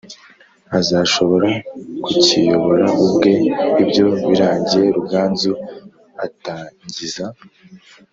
Azashobora 0.79 1.49
kukiyobora 2.03 2.85
ubwe 3.05 3.33
ibyo 3.81 4.05
birangiye 4.27 4.87
ruganzu 4.95 5.51
atangiza 6.25 7.25